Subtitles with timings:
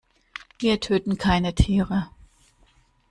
[0.57, 2.09] Wir töten keine Tiere.